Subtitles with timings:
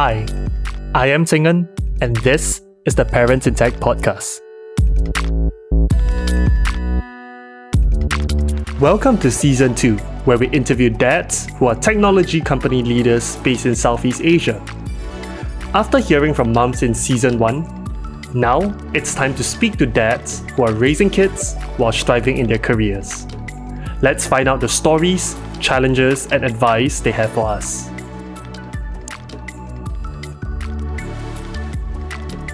[0.00, 0.24] Hi,
[0.94, 1.68] I am Tingan,
[2.00, 4.40] and this is the Parents in Tech podcast.
[8.80, 13.74] Welcome to season 2, where we interview dads who are technology company leaders based in
[13.74, 14.64] Southeast Asia.
[15.74, 20.62] After hearing from moms in season 1, now it's time to speak to dads who
[20.62, 23.26] are raising kids while striving in their careers.
[24.00, 27.89] Let's find out the stories, challenges, and advice they have for us.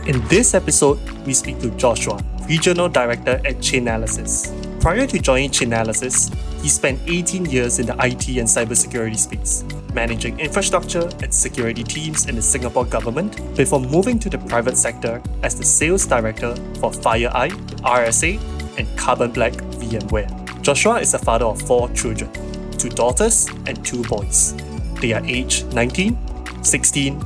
[0.06, 4.52] In this episode, we speak to Joshua, Regional Director at Chainalysis.
[4.80, 6.32] Prior to joining Chainalysis,
[6.62, 12.27] he spent 18 years in the IT and cybersecurity space, managing infrastructure and security teams
[12.27, 16.93] in the Singapore government before moving to the private sector as the sales director for
[16.93, 18.38] FireEye, RSA,
[18.79, 20.62] and Carbon Black VMware.
[20.62, 22.30] Joshua is a father of four children
[22.79, 24.54] two daughters and two boys.
[25.01, 27.21] They are aged 19, 16,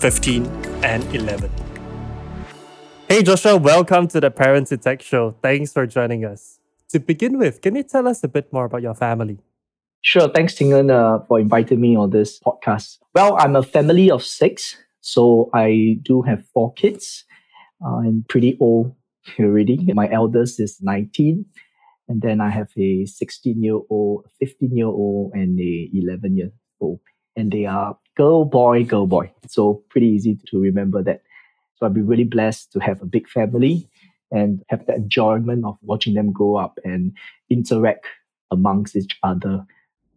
[0.00, 0.46] 15,
[0.84, 1.50] and 11.
[3.08, 5.36] Hey Joshua, welcome to the Parents in Tech Show.
[5.40, 6.58] Thanks for joining us.
[6.88, 9.38] To begin with, can you tell us a bit more about your family?
[10.02, 10.28] Sure.
[10.28, 12.98] Thanks, Tingan, uh, for inviting me on this podcast.
[13.14, 17.24] Well, I'm a family of six, so I do have four kids.
[17.80, 18.92] Uh, I'm pretty old
[19.38, 19.78] already.
[19.94, 21.44] My eldest is 19,
[22.08, 26.50] and then I have a 16 year old, 15 year old, and a 11 year
[26.80, 26.98] old.
[27.36, 29.32] And they are girl, boy, girl, boy.
[29.46, 31.20] So pretty easy to remember that.
[31.76, 33.88] So I've been really blessed to have a big family
[34.30, 37.12] and have the enjoyment of watching them grow up and
[37.50, 38.06] interact
[38.50, 39.64] amongst each other.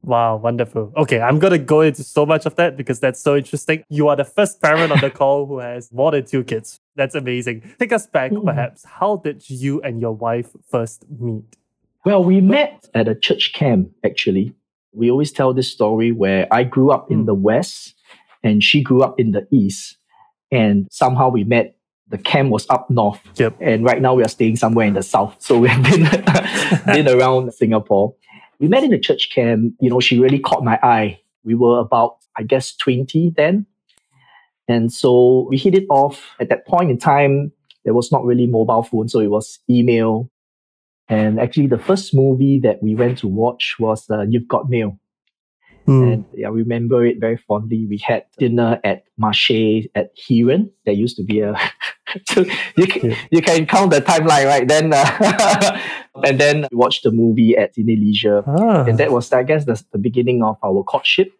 [0.01, 0.93] Wow, wonderful.
[0.95, 3.83] Okay, I'm going to go into so much of that because that's so interesting.
[3.89, 6.79] You are the first parent on the call who has more than two kids.
[6.95, 7.73] That's amazing.
[7.79, 8.43] Take us back, mm.
[8.45, 8.85] perhaps.
[8.85, 11.43] How did you and your wife first meet?
[12.05, 14.55] Well, we met at a church camp, actually.
[14.93, 17.25] We always tell this story where I grew up in mm.
[17.25, 17.93] the West
[18.41, 19.97] and she grew up in the East
[20.51, 21.75] and somehow we met.
[22.07, 23.55] The camp was up north, yep.
[23.61, 25.35] and right now we are staying somewhere in the south.
[25.39, 26.09] So we've been
[26.85, 28.15] been around Singapore.
[28.59, 29.75] We met in the church camp.
[29.79, 31.19] You know, she really caught my eye.
[31.43, 33.67] We were about, I guess, twenty then,
[34.67, 36.35] and so we hit it off.
[36.39, 37.51] At that point in time,
[37.85, 40.31] there was not really mobile phone, so it was email.
[41.07, 44.99] And actually, the first movie that we went to watch was uh, You've Got Mail.
[45.89, 46.13] Mm.
[46.13, 47.87] And yeah, I remember it very fondly.
[47.89, 50.69] We had dinner at Marche at Heeren.
[50.85, 51.55] There used to be a
[52.25, 52.45] so
[52.77, 53.17] you can, yeah.
[53.31, 54.67] you can count the timeline, right?
[54.67, 55.79] Then uh,
[56.25, 58.43] and then we watched the movie at Cine Leisure.
[58.45, 58.85] Ah.
[58.85, 61.33] And that was I guess the, the beginning of our courtship.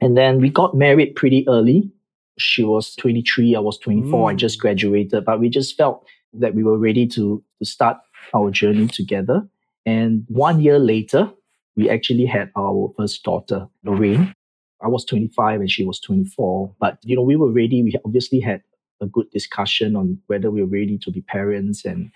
[0.00, 1.92] And then we got married pretty early.
[2.38, 4.10] She was 23, I was 24.
[4.10, 4.32] Mm.
[4.32, 7.98] I just graduated, but we just felt that we were ready to, to start
[8.34, 9.46] our journey together.
[9.84, 11.30] And one year later,
[11.76, 14.34] we actually had our first daughter, Lorraine.
[14.82, 16.74] I was 25 and she was 24.
[16.80, 17.82] But, you know, we were ready.
[17.82, 18.62] We obviously had
[19.00, 21.84] a good discussion on whether we were ready to be parents.
[21.84, 22.10] And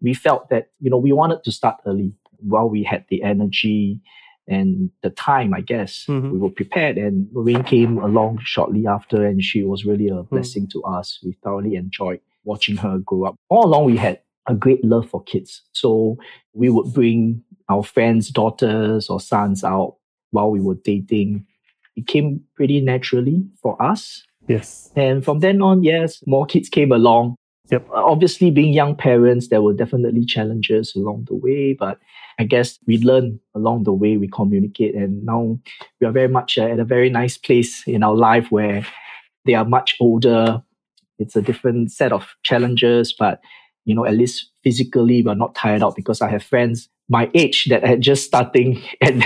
[0.00, 4.00] we felt that, you know, we wanted to start early while we had the energy
[4.48, 6.04] and the time, I guess.
[6.08, 6.32] Mm-hmm.
[6.32, 6.98] We were prepared.
[6.98, 10.34] And Lorraine came along shortly after, and she was really a mm-hmm.
[10.34, 11.20] blessing to us.
[11.24, 13.36] We thoroughly enjoyed watching her grow up.
[13.48, 15.62] All along, we had a great love for kids.
[15.72, 16.18] So
[16.52, 19.96] we would bring our friends' daughters or sons out
[20.30, 21.46] while we were dating.
[21.96, 24.22] It came pretty naturally for us.
[24.48, 24.90] Yes.
[24.96, 27.36] And from then on, yes, more kids came along.
[27.70, 27.88] Yep.
[27.90, 31.98] Uh, obviously, being young parents, there were definitely challenges along the way, but
[32.38, 35.58] I guess we learn along the way, we communicate, and now
[36.00, 38.84] we are very much uh, at a very nice place in our life where
[39.46, 40.62] they are much older.
[41.18, 43.40] It's a different set of challenges, but
[43.84, 47.66] you know, at least physically, we're not tired out because I have friends my age
[47.66, 49.24] that are just starting and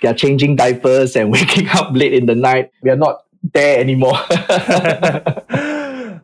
[0.00, 2.70] they are changing diapers and waking up late in the night.
[2.82, 4.16] We are not there anymore.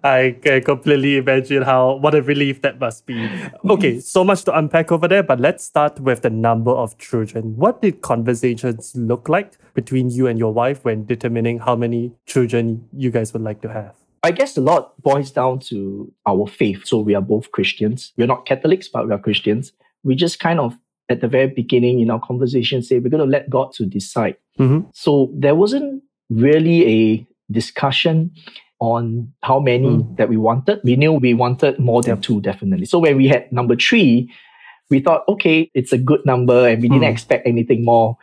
[0.04, 3.30] I can completely imagine how what a relief that must be.
[3.70, 7.56] Okay, so much to unpack over there, but let's start with the number of children.
[7.56, 12.88] What did conversations look like between you and your wife when determining how many children
[12.92, 13.94] you guys would like to have?
[14.22, 16.86] I guess a lot boils down to our faith.
[16.86, 18.12] So we are both Christians.
[18.16, 19.72] We're not Catholics, but we are Christians.
[20.04, 20.78] We just kind of
[21.08, 24.36] at the very beginning in our conversation say we're going to let God to decide.
[24.58, 24.88] Mm-hmm.
[24.94, 28.30] So there wasn't really a discussion
[28.78, 30.16] on how many mm.
[30.16, 30.80] that we wanted.
[30.82, 32.86] We knew we wanted more than two, definitely.
[32.86, 34.32] So when we had number three,
[34.90, 37.12] we thought, okay, it's a good number and we didn't mm.
[37.12, 38.16] expect anything more.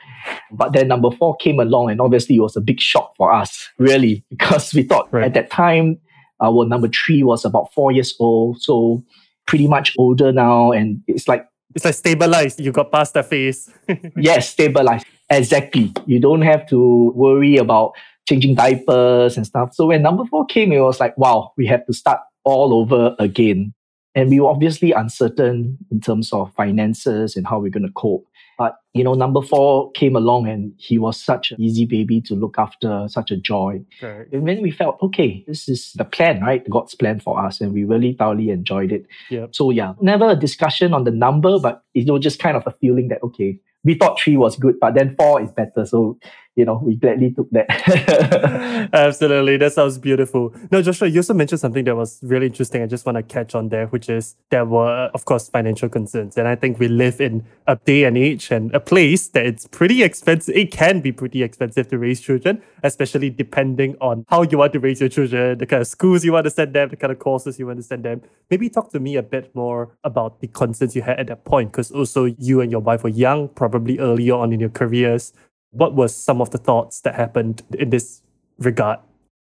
[0.51, 3.69] But then number four came along and obviously it was a big shock for us,
[3.78, 5.25] really, because we thought right.
[5.25, 6.00] at that time,
[6.42, 8.62] our number three was about four years old.
[8.62, 9.04] So
[9.46, 10.72] pretty much older now.
[10.72, 12.60] And it's like, it's like stabilized.
[12.60, 13.69] You got past the phase.
[14.18, 15.06] yes, stabilized.
[15.30, 15.94] Exactly.
[16.06, 17.94] You don't have to worry about
[18.28, 19.74] changing diapers and stuff.
[19.74, 23.16] So when number four came, it was like, wow, we have to start all over
[23.19, 23.74] again.
[24.16, 28.25] And we were obviously uncertain in terms of finances and how we're going to cope.
[28.59, 32.35] But, you know, number four came along and he was such an easy baby to
[32.35, 33.79] look after, such a joy.
[34.01, 34.27] Right.
[34.33, 36.69] And then we felt, okay, this is the plan, right?
[36.69, 37.61] God's plan for us.
[37.61, 39.06] And we really thoroughly enjoyed it.
[39.29, 39.56] Yep.
[39.56, 42.71] So, yeah, never a discussion on the number, but you know, just kind of a
[42.81, 45.86] feeling that, okay, we thought three was good, but then four is better.
[45.86, 46.18] So,
[46.56, 47.70] you know, we gladly took that.
[48.94, 49.56] Absolutely.
[49.56, 50.54] That sounds beautiful.
[50.72, 52.81] No, Joshua, you also mentioned something that was really interesting.
[52.81, 56.38] I just want to catch on there, which is there were, of course, financial concerns.
[56.38, 59.68] And I think we live in a day and age and a place that it's
[59.68, 60.54] pretty expensive.
[60.54, 64.80] It can be pretty expensive to raise children, especially depending on how you want to
[64.81, 67.20] raise your children, the kind of schools you want to send them, the kind of
[67.20, 68.22] courses you want to send them.
[68.50, 71.72] Maybe talk to me a bit more about the concerns you had at that point,
[71.72, 73.69] because also you and your wife were young, probably
[74.00, 75.33] earlier on in your careers.
[75.71, 78.21] What was some of the thoughts that happened in this
[78.57, 79.00] regard?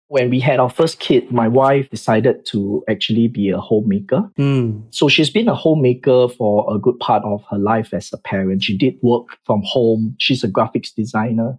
[0.08, 4.30] When we had our first kid, my wife decided to actually be a homemaker.
[4.38, 4.82] Mm.
[4.90, 8.62] So she's been a homemaker for a good part of her life as a parent.
[8.62, 10.14] She did work from home.
[10.18, 11.58] She's a graphics designer.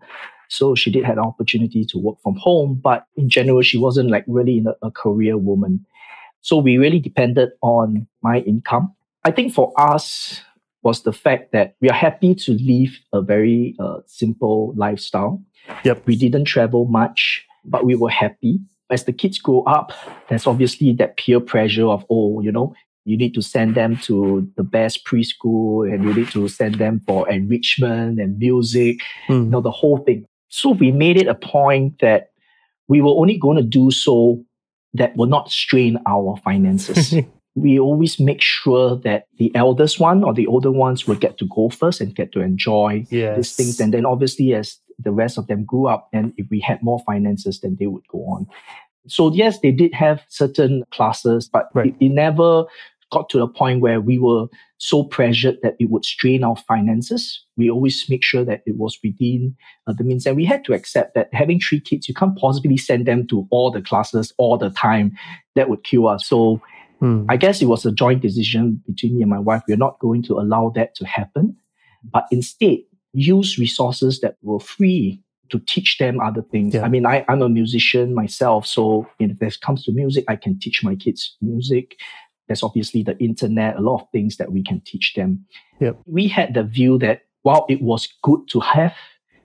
[0.49, 4.09] So she did have an opportunity to work from home, but in general, she wasn't
[4.09, 5.85] like really a, a career woman.
[6.41, 8.93] So we really depended on my income.
[9.25, 10.41] I think for us,
[10.87, 15.43] was the fact that we are happy to live a very uh, simple lifestyle.
[15.83, 16.07] Yep.
[16.07, 18.61] We didn't travel much, but we were happy.
[18.89, 19.91] As the kids grow up,
[20.29, 22.73] there's obviously that peer pressure of, oh, you know,
[23.03, 27.01] you need to send them to the best preschool and you need to send them
[27.05, 29.43] for enrichment and music, mm.
[29.43, 30.25] you know, the whole thing.
[30.47, 32.31] So we made it a point that
[32.87, 34.41] we were only going to do so
[34.93, 37.13] that will not strain our finances.
[37.57, 41.47] we always make sure that the eldest one or the older ones will get to
[41.47, 43.35] go first and get to enjoy yes.
[43.35, 43.79] these things.
[43.79, 46.99] And then obviously as the rest of them grew up and if we had more
[47.05, 48.45] finances, then they would go on.
[49.07, 51.95] So yes, they did have certain classes, but right.
[51.99, 52.65] it, it never
[53.11, 54.45] got to the point where we were
[54.77, 57.43] so pressured that it would strain our finances.
[57.55, 59.55] We always make sure that it was within
[59.87, 60.27] uh, the means.
[60.27, 63.47] And we had to accept that having three kids, you can't possibly send them to
[63.49, 65.17] all the classes all the time.
[65.55, 66.27] That would kill us.
[66.27, 66.61] So
[66.99, 67.25] Hmm.
[67.29, 69.61] I guess it was a joint decision between me and my wife.
[69.67, 71.55] We're not going to allow that to happen,
[72.11, 72.79] but instead
[73.13, 76.73] use resources that were free to teach them other things.
[76.73, 76.83] Yeah.
[76.83, 80.59] I mean, I, I'm a musician myself, so if it comes to music, I can
[80.59, 81.95] teach my kids music.
[82.47, 85.45] There's obviously the internet, a lot of things that we can teach them.
[85.79, 85.99] Yep.
[86.05, 88.95] We had the view that while it was good to have,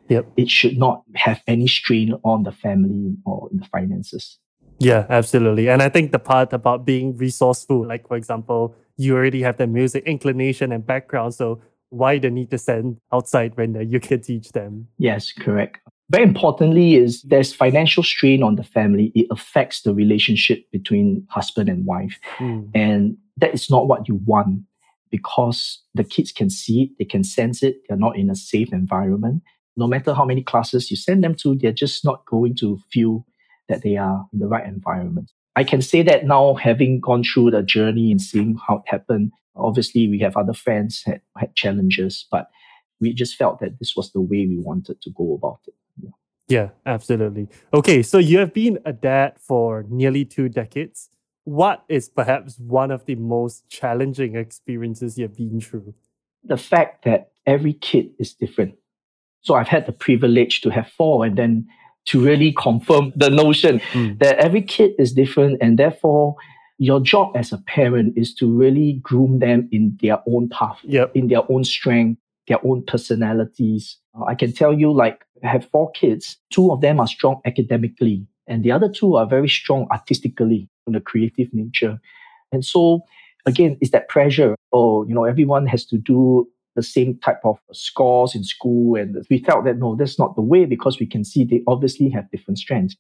[0.09, 0.27] yep.
[0.37, 4.39] it should not have any strain on the family or the finances.
[4.83, 5.69] Yeah, absolutely.
[5.69, 9.67] And I think the part about being resourceful, like for example, you already have the
[9.67, 11.35] music inclination and background.
[11.35, 14.89] So why the need to send outside when you can teach them?
[14.99, 15.79] Yes, correct.
[16.11, 19.13] Very importantly is there's financial strain on the family.
[19.15, 22.19] It affects the relationship between husband and wife.
[22.39, 22.71] Mm.
[22.75, 24.63] And that is not what you want
[25.11, 28.73] because the kids can see it, they can sense it, they're not in a safe
[28.73, 29.43] environment.
[29.77, 33.25] No matter how many classes you send them to, they're just not going to feel
[33.69, 35.31] that they are in the right environment.
[35.55, 39.33] I can say that now, having gone through the journey and seeing how it happened.
[39.55, 42.49] Obviously, we have other friends had, had challenges, but
[43.01, 45.75] we just felt that this was the way we wanted to go about it.
[46.03, 46.11] Yeah.
[46.49, 47.49] yeah, absolutely.
[47.75, 51.11] Okay, so you have been a dad for nearly two decades.
[51.45, 55.95] What is perhaps one of the most challenging experiences you've been through?
[56.45, 58.77] The fact that every kid is different.
[59.43, 61.67] So I've had the privilege to have four, and then
[62.07, 64.19] to really confirm the notion mm.
[64.19, 66.37] that every kid is different and therefore
[66.79, 71.13] your job as a parent is to really groom them in their own path, yep.
[71.15, 73.99] in their own strength, their own personalities.
[74.19, 76.39] Uh, I can tell you, like, I have four kids.
[76.51, 80.95] Two of them are strong academically, and the other two are very strong artistically in
[80.95, 82.01] the creative nature.
[82.51, 83.03] And so,
[83.47, 84.57] again, it's that pressure.
[84.73, 88.97] Oh, you know, everyone has to do the same type of scores in school.
[88.97, 92.09] And we felt that no, that's not the way because we can see they obviously
[92.11, 92.97] have different strengths.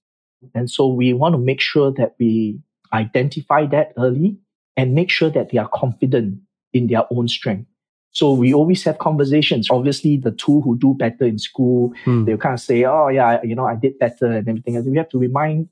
[0.54, 2.60] And so we want to make sure that we
[2.92, 4.36] identify that early
[4.76, 6.40] and make sure that they are confident
[6.72, 7.66] in their own strength.
[8.12, 9.68] So we always have conversations.
[9.70, 12.24] Obviously, the two who do better in school, hmm.
[12.24, 14.76] they'll kind of say, "Oh yeah, you know, I did better," and everything.
[14.76, 15.68] And we have to remind,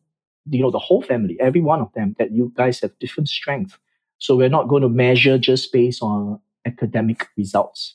[0.48, 3.76] you know, the whole family, every one of them, that you guys have different strengths.
[4.18, 7.94] So we're not going to measure just based on academic results.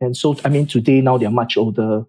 [0.00, 2.04] And so, I mean, today now they're much older.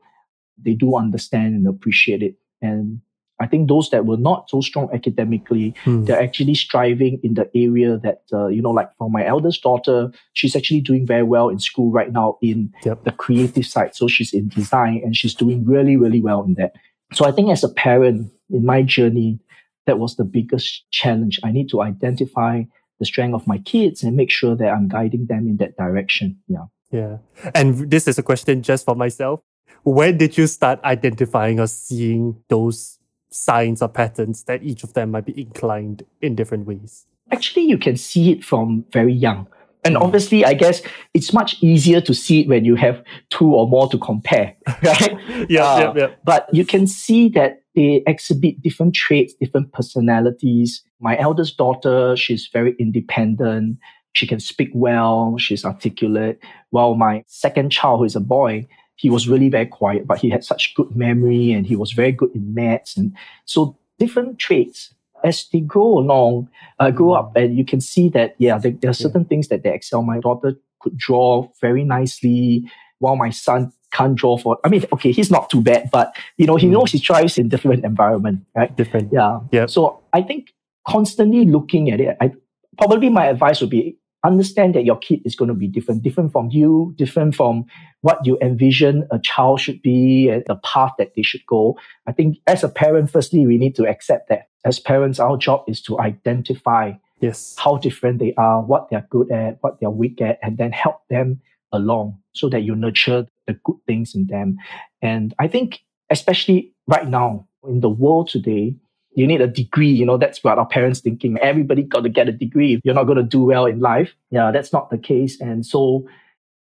[0.61, 2.35] They do understand and appreciate it.
[2.61, 3.01] And
[3.39, 6.05] I think those that were not so strong academically, hmm.
[6.05, 10.11] they're actually striving in the area that, uh, you know, like for my eldest daughter,
[10.33, 13.03] she's actually doing very well in school right now in yep.
[13.03, 13.95] the creative side.
[13.95, 16.75] So she's in design and she's doing really, really well in that.
[17.13, 19.39] So I think as a parent, in my journey,
[19.85, 21.39] that was the biggest challenge.
[21.43, 22.63] I need to identify
[22.99, 26.37] the strength of my kids and make sure that I'm guiding them in that direction.
[26.47, 26.65] Yeah.
[26.91, 27.17] Yeah.
[27.53, 29.41] And this is a question just for myself.
[29.83, 32.97] When did you start identifying or seeing those
[33.29, 37.05] signs or patterns that each of them might be inclined in different ways?
[37.31, 39.47] Actually, you can see it from very young.
[39.83, 40.81] And obviously, I guess
[41.13, 45.15] it's much easier to see it when you have two or more to compare, right?
[45.47, 46.07] yeah, uh, yeah, yeah.
[46.23, 50.83] But you can see that they exhibit different traits, different personalities.
[51.05, 53.77] My eldest daughter, she's very independent.
[54.13, 55.37] She can speak well.
[55.37, 56.39] She's articulate.
[56.71, 60.31] While my second child, who is a boy, he was really very quiet, but he
[60.31, 62.97] had such good memory and he was very good in maths.
[62.97, 63.13] And
[63.45, 68.33] so different traits as they grow along, uh, grow up, and you can see that,
[68.39, 69.27] yeah, there, there are certain yeah.
[69.27, 70.01] things that they excel.
[70.01, 72.63] My daughter could draw very nicely,
[72.99, 76.47] while my son can't draw for, I mean, okay, he's not too bad, but, you
[76.47, 76.71] know, he mm.
[76.71, 78.75] knows he thrives in different environment, right?
[78.75, 79.13] Different.
[79.13, 79.39] Yeah.
[79.51, 79.67] Yeah.
[79.67, 80.53] So I think
[80.87, 82.31] constantly looking at it, I
[82.77, 86.31] probably my advice would be understand that your kid is going to be different, different
[86.31, 87.65] from you, different from
[88.01, 91.77] what you envision a child should be and the path that they should go.
[92.07, 94.49] I think as a parent, firstly, we need to accept that.
[94.65, 97.55] As parents, our job is to identify yes.
[97.57, 101.07] how different they are, what they're good at, what they're weak at, and then help
[101.09, 101.39] them
[101.71, 104.57] along so that you nurture the good things in them.
[105.03, 108.75] And I think, especially right now in the world today,
[109.15, 109.89] you need a degree.
[109.89, 111.37] You know, that's what our parents thinking.
[111.39, 112.79] Everybody got to get a degree.
[112.83, 114.13] You're not going to do well in life.
[114.29, 115.39] Yeah, that's not the case.
[115.39, 116.07] And so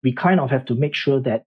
[0.02, 1.44] we kind of have to make sure that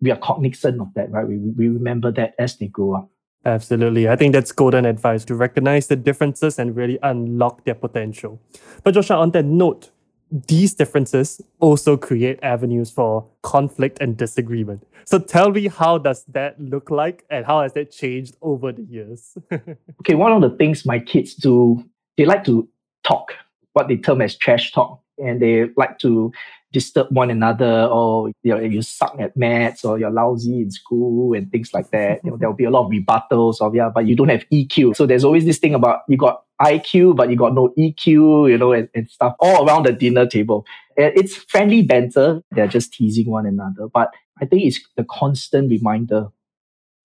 [0.00, 1.26] we are cognizant of that, right?
[1.26, 3.10] We, we remember that as they grow up.
[3.44, 4.08] Absolutely.
[4.08, 8.40] I think that's golden advice to recognize the differences and really unlock their potential.
[8.84, 9.90] But Joshua, on that note,
[10.30, 14.86] these differences also create avenues for conflict and disagreement.
[15.04, 18.82] So tell me how does that look like and how has that changed over the
[18.82, 19.36] years?
[19.52, 21.84] okay, one of the things my kids do,
[22.16, 22.68] they like to
[23.02, 23.34] talk,
[23.72, 25.00] what they term as trash talk.
[25.18, 26.32] And they like to
[26.72, 31.34] disturb one another or you, know, you suck at maths or you're lousy in school
[31.34, 32.20] and things like that.
[32.24, 34.96] You know, there'll be a lot of rebuttals of yeah, but you don't have EQ.
[34.96, 38.58] So there's always this thing about you got IQ, but you got no EQ, you
[38.58, 40.66] know, and, and stuff all around the dinner table.
[40.96, 42.42] It's friendly banter.
[42.50, 43.88] They're just teasing one another.
[43.92, 46.28] But I think it's the constant reminder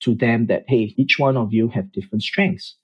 [0.01, 2.75] to them that, hey, each one of you have different strengths.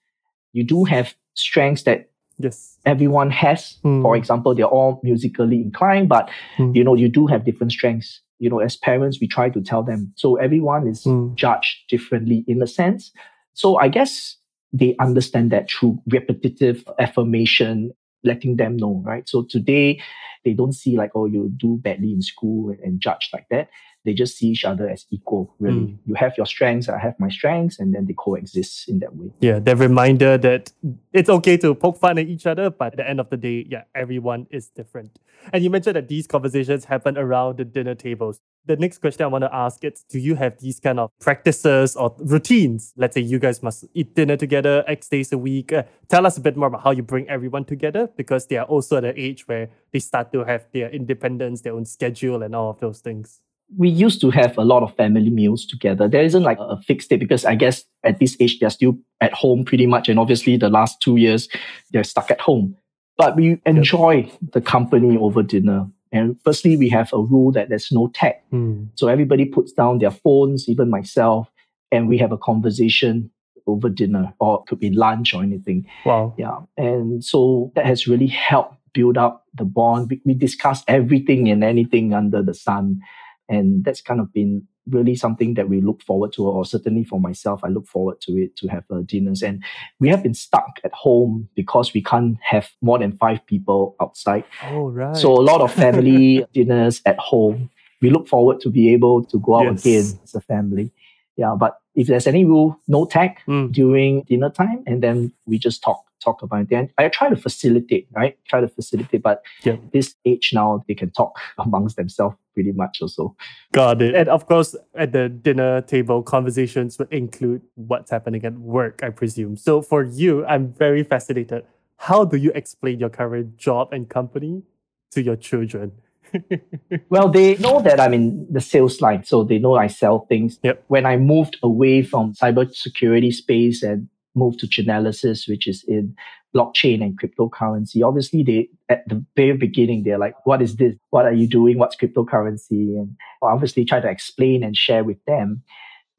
[0.54, 4.02] You do have strengths that yes everyone has mm.
[4.02, 6.76] for example they're all musically inclined but mm.
[6.76, 9.84] you know you do have different strengths you know as parents we try to tell
[9.84, 11.34] them so everyone is mm.
[11.36, 13.12] judged differently in a sense
[13.54, 14.38] so i guess
[14.74, 17.92] they understand that through repetitive affirmation
[18.24, 19.28] letting them know right?
[19.28, 20.00] So today
[20.46, 23.70] they don't see like oh you do badly in school and, and judge like that
[24.06, 25.98] they just see each other as equal really mm.
[26.06, 29.32] you have your strengths i have my strengths and then they coexist in that way
[29.40, 30.72] yeah the reminder that
[31.14, 33.66] it's okay to poke fun at each other but at the end of the day
[33.70, 35.20] yeah everyone is different
[35.54, 39.28] and you mentioned that these conversations happen around the dinner tables the next question I
[39.28, 42.94] want to ask is Do you have these kind of practices or routines?
[42.96, 45.74] Let's say you guys must eat dinner together X days a week.
[45.74, 48.66] Uh, tell us a bit more about how you bring everyone together because they are
[48.66, 52.56] also at an age where they start to have their independence, their own schedule, and
[52.56, 53.42] all of those things
[53.78, 56.08] we used to have a lot of family meals together.
[56.08, 59.34] There isn't like a fixed date because I guess at this age they're still at
[59.34, 61.48] home pretty much, and obviously the last two years
[61.92, 62.76] they're stuck at home.
[63.18, 65.88] But we enjoy the company over dinner.
[66.14, 68.44] And firstly, we have a rule that there's no tech.
[68.52, 68.90] Mm.
[68.96, 71.50] So everybody puts down their phones, even myself,
[71.92, 73.32] and we have a conversation
[73.68, 75.86] over dinner or it could be lunch or anything.
[76.06, 76.34] Wow.
[76.38, 76.60] Yeah.
[76.78, 80.10] And so that has really helped build up the bond.
[80.10, 83.02] We, we discuss everything and anything under the sun.
[83.50, 87.20] And that's kind of been really something that we look forward to, or certainly for
[87.20, 89.42] myself, I look forward to it to have uh, dinners.
[89.42, 89.64] And
[90.00, 94.44] we have been stuck at home because we can't have more than five people outside.
[94.64, 95.16] Oh, right.
[95.16, 97.70] So a lot of family dinners at home.
[98.02, 99.86] We look forward to be able to go out yes.
[99.86, 100.92] again as a family.
[101.38, 103.72] Yeah, but if there's any rule, no tech mm.
[103.72, 106.70] during dinner time, and then we just talk talk about it.
[106.70, 108.38] Then I try to facilitate, right?
[108.48, 109.78] Try to facilitate, but yeah.
[109.92, 113.36] this age now they can talk amongst themselves pretty much also.
[113.72, 114.16] Got it.
[114.16, 119.10] And of course, at the dinner table, conversations would include what's happening at work, I
[119.10, 119.56] presume.
[119.56, 121.64] So for you, I'm very fascinated.
[121.98, 124.64] How do you explain your current job and company
[125.12, 125.92] to your children?
[127.10, 130.60] well, they know that I'm in the sales line, so they know I sell things.
[130.64, 130.84] Yep.
[130.88, 136.16] When I moved away from cybersecurity space and moved to Chainalysis, which is in
[136.56, 138.06] blockchain and cryptocurrency.
[138.06, 140.96] Obviously, they at the very beginning they're like, "What is this?
[141.10, 141.78] What are you doing?
[141.78, 145.64] What's cryptocurrency?" And obviously try to explain and share with them.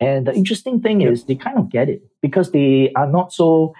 [0.00, 1.12] And the interesting thing yep.
[1.12, 3.74] is they kind of get it because they are not so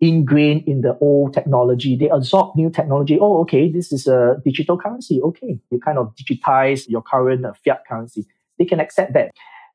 [0.00, 1.96] ingrained in the old technology.
[1.96, 3.18] They absorb new technology.
[3.20, 5.20] Oh, okay, this is a digital currency.
[5.22, 8.26] Okay, you kind of digitize your current uh, fiat currency.
[8.58, 9.30] They can accept that.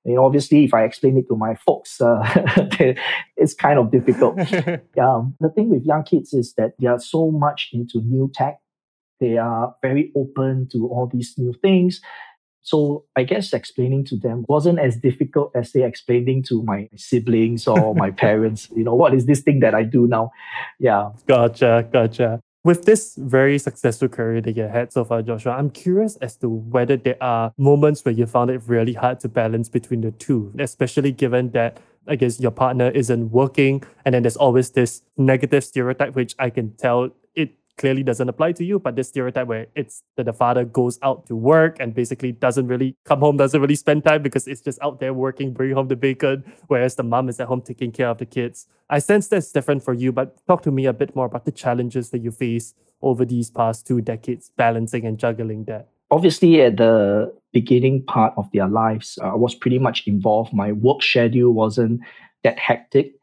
[0.07, 2.23] You know, obviously, if I explain it to my folks, uh,
[3.35, 4.39] it's kind of difficult.
[5.01, 8.59] um, the thing with young kids is that they are so much into new tech.
[9.19, 11.99] They are very open to all these new things.
[12.61, 17.67] So I guess explaining to them wasn't as difficult as they explaining to my siblings
[17.67, 20.31] or my parents, you know, what is this thing that I do now?
[20.79, 21.11] Yeah.
[21.27, 22.41] Gotcha, gotcha.
[22.67, 26.49] With this very successful career that you had so far, Joshua, I'm curious as to
[26.49, 30.51] whether there are moments where you found it really hard to balance between the two,
[30.59, 35.63] especially given that I guess your partner isn't working, and then there's always this negative
[35.63, 37.11] stereotype, which I can tell
[37.77, 41.25] clearly doesn't apply to you, but this stereotype where it's that the father goes out
[41.27, 44.79] to work and basically doesn't really come home, doesn't really spend time because it's just
[44.81, 48.09] out there working, bringing home the bacon, whereas the mom is at home taking care
[48.09, 48.67] of the kids.
[48.89, 51.51] I sense that's different for you, but talk to me a bit more about the
[51.51, 55.89] challenges that you face over these past two decades, balancing and juggling that.
[56.09, 60.53] Obviously, at the beginning part of their lives, uh, I was pretty much involved.
[60.53, 62.01] My work schedule wasn't
[62.43, 63.13] that hectic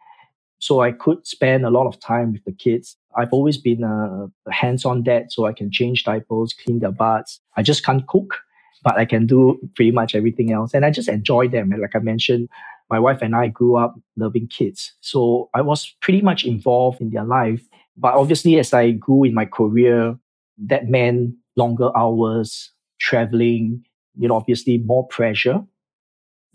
[0.58, 2.96] so I could spend a lot of time with the kids.
[3.16, 7.40] I've always been a, hands-on dad, so I can change diapers, clean their butts.
[7.56, 8.40] I just can't cook,
[8.82, 10.74] but I can do pretty much everything else.
[10.74, 11.72] And I just enjoy them.
[11.72, 12.48] And like I mentioned,
[12.90, 14.92] my wife and I grew up loving kids.
[15.00, 17.62] So I was pretty much involved in their life.
[17.96, 20.18] But obviously, as I grew in my career,
[20.66, 23.84] that meant longer hours, traveling,
[24.18, 25.62] you know, obviously more pressure.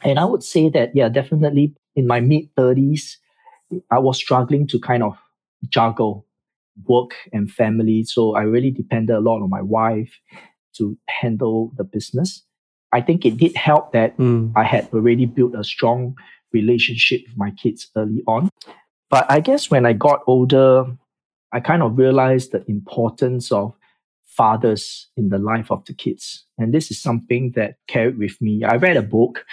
[0.04, 3.18] And I would say that, yeah, definitely in my mid 30s,
[3.92, 5.18] I was struggling to kind of
[5.68, 6.26] juggle
[6.88, 8.04] work and family.
[8.04, 10.12] So I really depended a lot on my wife
[10.78, 12.44] to handle the business.
[12.92, 14.52] I think it did help that mm.
[14.56, 16.16] I had already built a strong
[16.54, 18.50] relationship with my kids early on.
[19.10, 20.86] But I guess when I got older,
[21.52, 23.74] I kind of realized the importance of
[24.26, 26.46] fathers in the life of the kids.
[26.58, 28.64] And this is something that carried with me.
[28.64, 29.46] I read a book.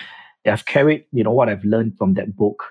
[0.47, 2.62] I've carried, you know, what I've learned from that book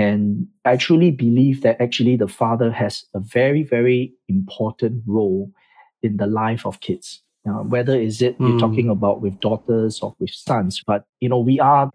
[0.00, 5.52] and I truly believe that actually the father has a very, very important role
[6.02, 7.22] in the life of kids.
[7.46, 8.48] Uh, whether is it mm.
[8.48, 11.90] you're talking about with daughters or with sons, but you know we are,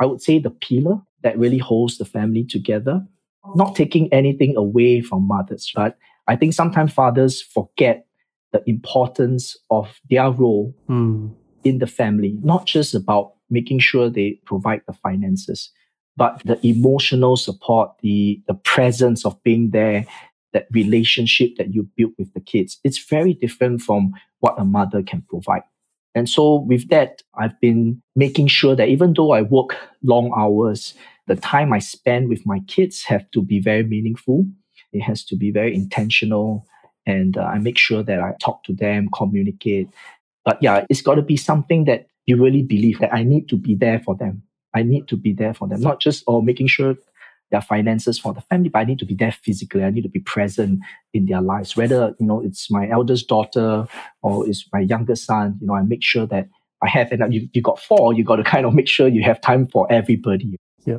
[0.00, 3.06] I would say, the pillar that really holds the family together.
[3.54, 8.06] Not taking anything away from mothers, but I think sometimes fathers forget
[8.52, 11.30] the importance of their role mm.
[11.62, 12.36] in the family.
[12.42, 15.70] Not just about making sure they provide the finances,
[16.16, 20.06] but the emotional support, the, the presence of being there,
[20.52, 25.02] that relationship that you build with the kids, it's very different from what a mother
[25.02, 25.62] can provide.
[26.14, 30.94] And so with that, I've been making sure that even though I work long hours,
[31.26, 34.46] the time I spend with my kids have to be very meaningful.
[34.92, 36.66] It has to be very intentional.
[37.06, 39.88] And uh, I make sure that I talk to them, communicate.
[40.44, 43.56] But yeah, it's got to be something that you really believe that I need to
[43.56, 44.42] be there for them.
[44.74, 46.96] I need to be there for them, not just or making sure
[47.50, 49.84] their finances for the family, but I need to be there physically.
[49.84, 50.80] I need to be present
[51.12, 51.76] in their lives.
[51.76, 53.86] Whether you know it's my eldest daughter
[54.22, 56.48] or it's my youngest son, you know, I make sure that
[56.82, 57.12] I have.
[57.12, 59.66] And you you got four, you got to kind of make sure you have time
[59.66, 60.56] for everybody.
[60.84, 60.98] Yeah.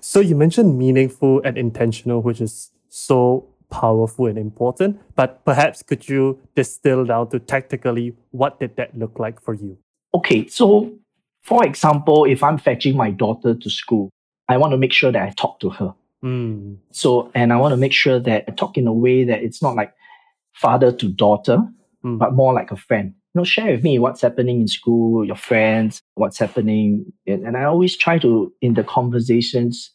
[0.00, 5.00] So you mentioned meaningful and intentional, which is so powerful and important.
[5.14, 9.78] But perhaps could you distill down to tactically what did that look like for you?
[10.14, 10.92] Okay, so
[11.46, 14.10] for example, if I'm fetching my daughter to school,
[14.48, 15.94] I want to make sure that I talk to her.
[16.24, 16.78] Mm.
[16.90, 19.62] So, and I want to make sure that I talk in a way that it's
[19.62, 19.92] not like
[20.54, 21.58] father to daughter,
[22.04, 22.18] mm.
[22.18, 23.14] but more like a friend.
[23.32, 27.12] You know, share with me what's happening in school, your friends, what's happening.
[27.28, 29.92] And I always try to, in the conversations,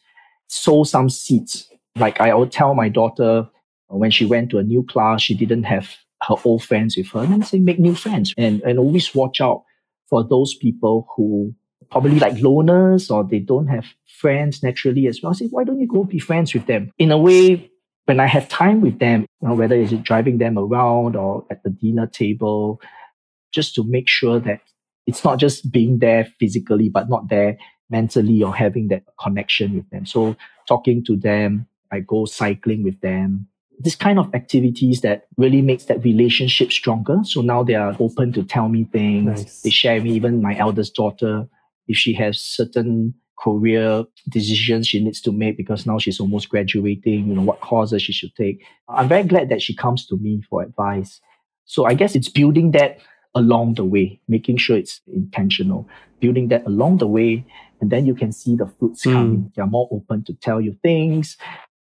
[0.48, 1.70] sow some seeds.
[1.98, 3.46] Like I would tell my daughter
[3.90, 5.90] when she went to a new class, she didn't have
[6.24, 7.20] her old friends with her.
[7.20, 9.66] And then say, make new friends and, and always watch out
[10.12, 11.56] for those people who
[11.89, 13.86] probably like loners or they don't have
[14.19, 15.32] friends naturally as well.
[15.32, 16.91] I say, why don't you go be friends with them?
[17.00, 17.71] In a way,
[18.06, 21.63] when I have time with them, you know, whether it's driving them around or at
[21.63, 22.82] the dinner table,
[23.52, 24.62] just to make sure that
[25.08, 27.58] it's not just being there physically, but not there
[27.89, 30.06] mentally or having that connection with them.
[30.06, 30.36] So
[30.67, 33.47] talking to them, I go cycling with them,
[33.84, 37.20] this kind of activities that really makes that relationship stronger.
[37.24, 39.26] So now they are open to tell me things.
[39.26, 39.62] Nice.
[39.62, 41.48] They share me, even my eldest daughter,
[41.88, 47.28] if she has certain career decisions she needs to make because now she's almost graduating,
[47.28, 48.63] you know, what courses she should take.
[48.88, 51.20] I'm very glad that she comes to me for advice.
[51.65, 53.00] So I guess it's building that
[53.34, 55.88] along the way, making sure it's intentional,
[56.20, 57.44] building that along the way,
[57.80, 59.13] and then you can see the fruits Mm.
[59.13, 59.52] coming.
[59.56, 61.36] They're more open to tell you things.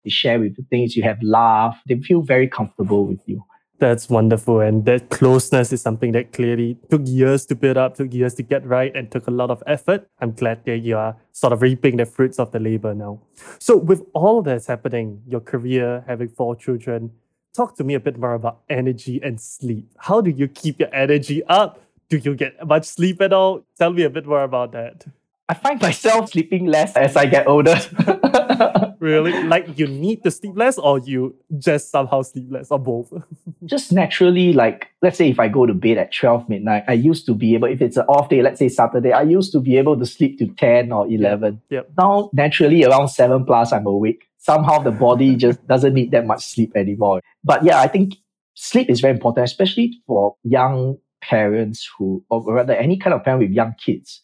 [0.04, 0.96] They share with you things.
[0.96, 1.82] You have laugh.
[1.88, 3.44] They feel very comfortable with you.
[3.80, 4.60] That's wonderful.
[4.60, 8.44] And that closeness is something that clearly took years to build up, took years to
[8.44, 10.06] get right, and took a lot of effort.
[10.20, 13.22] I'm glad that you are sort of reaping the fruits of the labor now.
[13.58, 17.12] So, with all that's happening, your career, having four children,
[17.56, 19.90] talk to me a bit more about energy and sleep.
[19.98, 21.82] How do you keep your energy up?
[22.10, 23.66] Do you get much sleep at all?
[23.78, 25.06] Tell me a bit more about that.
[25.48, 27.80] I find myself sleeping less as I get older.
[29.00, 29.32] Really?
[29.44, 33.14] like you need to sleep less, or you just somehow sleep less, or both?
[33.66, 37.26] just naturally, like, let's say if I go to bed at 12 midnight, I used
[37.28, 39.78] to be able, if it's an off day, let's say Saturday, I used to be
[39.78, 41.62] able to sleep to 10 or 11.
[41.70, 41.92] Yep.
[41.98, 44.28] Now, naturally, around 7 plus, I'm awake.
[44.38, 47.22] Somehow the body just doesn't need that much sleep anymore.
[47.44, 48.16] But yeah, I think
[48.56, 53.42] sleep is very important, especially for young parents who, or rather any kind of parent
[53.42, 54.22] with young kids.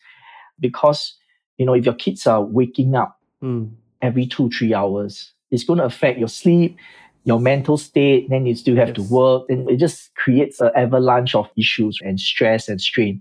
[0.59, 1.15] Because,
[1.57, 3.71] you know, if your kids are waking up Mm,
[4.05, 5.31] every two, three hours.
[5.51, 6.77] It's going to affect your sleep,
[7.23, 11.35] your mental state, then you still have to work, and it just creates an avalanche
[11.35, 13.19] of issues and stress and strain.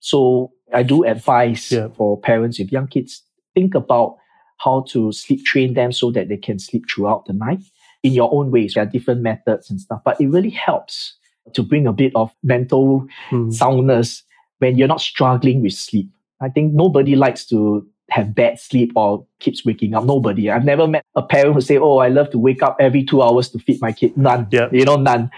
[0.00, 1.88] So I do advise Yeah.
[1.96, 3.22] for parents with young kids,
[3.54, 4.16] think about
[4.58, 7.60] how to sleep train them so that they can sleep throughout the night
[8.02, 8.74] in your own ways.
[8.74, 11.14] There are different methods and stuff, but it really helps
[11.54, 13.52] to bring a bit of mental mm.
[13.52, 14.22] soundness
[14.58, 16.08] when you're not struggling with sleep.
[16.40, 20.04] I think nobody likes to have bad sleep or keeps waking up.
[20.04, 20.50] Nobody.
[20.50, 23.22] I've never met a parent who say, "Oh, I love to wake up every two
[23.22, 24.48] hours to feed my kid." None.
[24.50, 24.68] Yeah.
[24.72, 25.30] You know, none.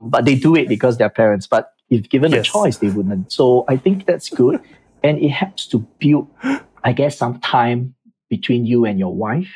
[0.00, 1.46] But they do it because they're parents.
[1.46, 3.32] But if given a choice, they wouldn't.
[3.32, 4.60] So I think that's good,
[5.02, 6.28] and it helps to build,
[6.84, 7.94] I guess, some time
[8.28, 9.52] between you and your wife,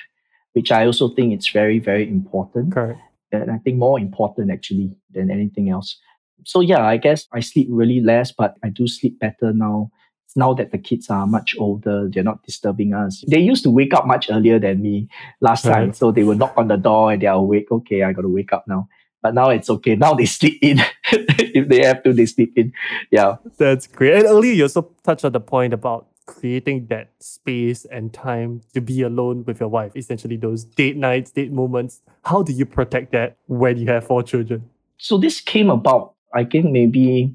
[0.53, 3.01] which I also think it's very, very important Correct.
[3.33, 5.99] and I think more important actually than anything else.
[6.45, 9.91] So yeah, I guess I sleep really less, but I do sleep better now.
[10.37, 13.25] Now that the kids are much older, they're not disturbing us.
[13.29, 15.09] They used to wake up much earlier than me
[15.41, 15.97] last time, Right.
[15.97, 17.71] so they will knock on the door and they're awake.
[17.71, 18.89] Okay, I got to wake up now.
[19.23, 19.97] But now it's okay.
[19.97, 20.81] Now they sleep in.
[21.13, 22.73] if they have to, they sleep in.
[23.11, 23.37] Yeah.
[23.59, 24.15] That's great.
[24.15, 28.81] And earlier, you also touched on the point about creating that space and time to
[28.81, 32.03] be alone with your wife, essentially those date nights, date moments.
[32.25, 34.63] How do you protect that when you have four children?
[34.99, 37.35] So this came about, I think maybe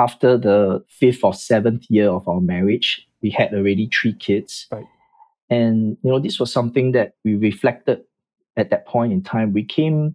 [0.00, 3.06] after the fifth or seventh year of our marriage.
[3.22, 4.66] We had already three kids.
[4.72, 4.86] Right.
[5.50, 8.00] And you know, this was something that we reflected
[8.56, 9.52] at that point in time.
[9.52, 10.14] We came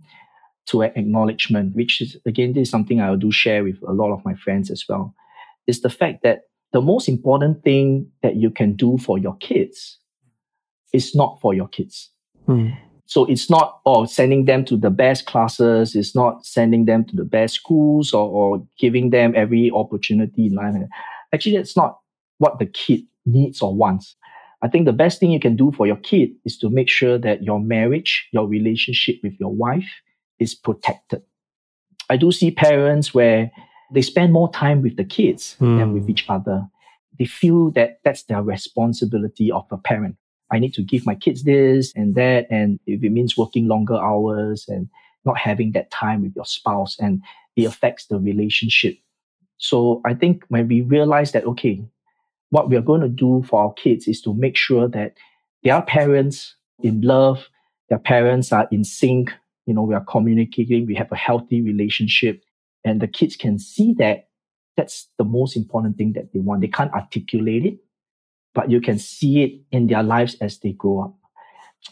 [0.68, 4.12] to an acknowledgement, which is again, this is something I do share with a lot
[4.12, 5.14] of my friends as well.
[5.68, 6.44] Is the fact that
[6.74, 10.00] the most important thing that you can do for your kids
[10.94, 12.10] is not for your kids.
[12.48, 12.70] Hmm.
[13.08, 17.16] So it's not oh sending them to the best classes, it's not sending them to
[17.16, 20.76] the best schools or, or giving them every opportunity in life.
[21.34, 22.00] Actually, that's not
[22.40, 24.16] what the kid needs or wants.
[24.62, 27.18] I think the best thing you can do for your kid is to make sure
[27.20, 29.90] that your marriage, your relationship with your wife
[30.40, 31.22] is protected.
[32.10, 33.52] I do see parents where
[33.94, 35.94] they spend more time with the kids than Hmm.
[35.94, 36.68] with each other.
[37.20, 40.16] They feel that that's their responsibility of a parent.
[40.56, 42.48] I need to give my kids this and that.
[42.50, 44.90] And if it means working longer hours and
[45.26, 47.22] not having that time with your spouse, and
[47.56, 48.98] it affects the relationship.
[49.58, 51.84] So I think when we realize that, okay,
[52.52, 55.18] what we are going to do for our kids is to make sure that
[55.64, 57.50] their parents in love,
[57.90, 59.32] their parents are in sync,
[59.66, 62.44] you know, we are communicating, we have a healthy relationship,
[62.84, 64.28] and the kids can see that
[64.78, 66.62] that's the most important thing that they want.
[66.62, 67.78] They can't articulate it,
[68.56, 71.14] but you can see it in their lives as they grow up.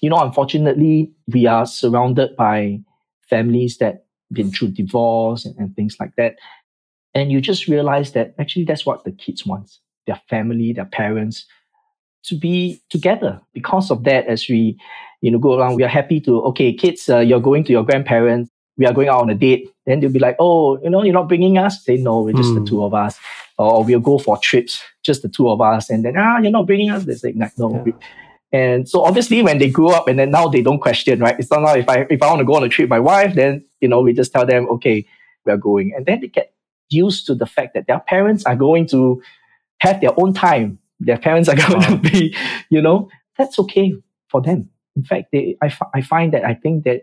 [0.01, 2.81] You know, unfortunately, we are surrounded by
[3.29, 6.37] families that been through divorce and, and things like that.
[7.13, 9.69] And you just realize that actually that's what the kids want.
[10.07, 11.45] Their family, their parents
[12.23, 13.39] to be together.
[13.53, 14.79] Because of that, as we,
[15.21, 17.83] you know, go around, we are happy to, okay, kids, uh, you're going to your
[17.83, 18.49] grandparents.
[18.77, 19.69] We are going out on a date.
[19.85, 21.83] Then they'll be like, oh, you know, you're not bringing us.
[21.85, 22.63] Say, no, we're just Hmm.
[22.63, 23.19] the two of us.
[23.57, 25.89] Or we'll go for trips, just the two of us.
[25.89, 27.05] And then, ah, you're not bringing us.
[27.05, 27.83] They say, no.
[27.85, 27.93] Yeah.
[28.51, 31.35] And so obviously when they grew up and then now they don't question, right?
[31.39, 32.99] It's not now if I if I want to go on a trip with my
[32.99, 35.05] wife, then you know, we just tell them, okay,
[35.45, 35.93] we are going.
[35.95, 36.53] And then they get
[36.89, 39.21] used to the fact that their parents are going to
[39.79, 40.77] have their own time.
[40.99, 42.35] Their parents are going to be,
[42.69, 43.93] you know, that's okay
[44.29, 44.69] for them.
[44.95, 47.01] In fact, they I, I find that I think that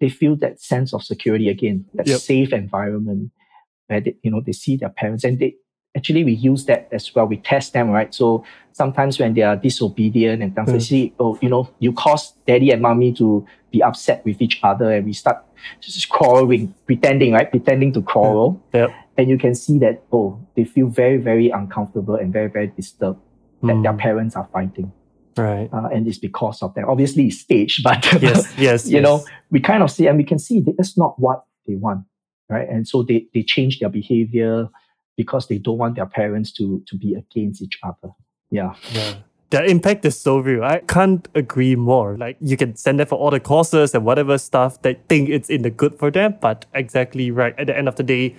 [0.00, 2.20] they feel that sense of security again, that Yep.
[2.20, 3.30] safe environment
[3.86, 5.54] where they, you know they see their parents and they
[5.96, 7.26] actually we use that as well.
[7.26, 8.12] We test them, right?
[8.14, 10.82] So sometimes when they are disobedient and things, mm.
[10.82, 14.92] see, oh, you know, you cause daddy and mommy to be upset with each other
[14.92, 15.44] and we start
[15.80, 17.50] just quarreling, pretending, right?
[17.50, 18.62] Pretending to quarrel.
[18.72, 18.90] Yep.
[19.18, 23.20] And you can see that, oh, they feel very, very uncomfortable and very, very disturbed
[23.62, 23.68] mm.
[23.68, 23.98] that their hmm.
[23.98, 24.90] parents are fighting.
[25.36, 25.68] Right.
[25.72, 26.84] Uh, and it's because of that.
[26.84, 29.02] Obviously, it's staged, but yes, yes, you yes.
[29.02, 32.06] know, we kind of see and we can see that that's not what they want,
[32.48, 32.68] right?
[32.68, 34.68] And so they, they change their behavior
[35.16, 38.12] because they don't want their parents to to be against each other.
[38.50, 38.74] Yeah.
[38.92, 39.14] Yeah.
[39.50, 40.64] The impact is so real.
[40.64, 42.16] I can't agree more.
[42.16, 45.50] Like you can send them for all the courses and whatever stuff they think it's
[45.50, 47.54] in the good for them, but exactly right.
[47.58, 48.34] At the end of the day,